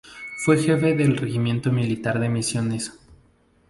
Fue 0.43 0.57
jefe 0.57 0.95
del 0.95 1.15
Regimiento 1.15 1.71
militar 1.71 2.19
de 2.19 2.27
Misiones. 2.27 2.97